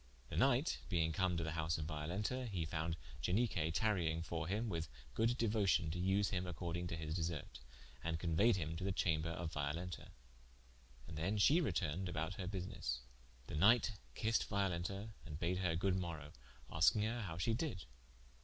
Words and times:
The 0.29 0.35
knight 0.35 0.79
being 0.89 1.11
come 1.11 1.37
to 1.37 1.43
the 1.43 1.51
house 1.51 1.77
of 1.77 1.85
Violenta, 1.85 2.47
he 2.49 2.65
found 2.65 2.97
Ianique 3.21 3.71
tarying 3.75 4.23
for 4.23 4.47
him, 4.47 4.67
with 4.67 4.87
good 5.13 5.37
deuocion 5.37 5.91
to 5.91 5.99
vse 5.99 6.29
him 6.31 6.47
according 6.47 6.87
to 6.87 6.95
his 6.95 7.15
desert, 7.17 7.59
and 8.03 8.17
conueyed 8.19 8.55
him 8.55 8.75
to 8.77 8.83
the 8.83 8.91
chamber 8.91 9.29
of 9.29 9.53
Violenta, 9.53 10.07
and 11.07 11.19
then 11.19 11.37
she 11.37 11.61
retourned 11.61 12.07
about 12.09 12.33
her 12.33 12.47
busines. 12.47 13.01
The 13.45 13.53
knighte 13.53 13.91
kissed 14.15 14.49
Violenta 14.49 15.09
and 15.23 15.37
bad 15.37 15.57
her 15.57 15.75
good 15.75 15.93
morowe, 15.93 16.33
asking 16.71 17.03
her 17.03 17.21
how 17.21 17.37
she 17.37 17.53
did? 17.53 17.85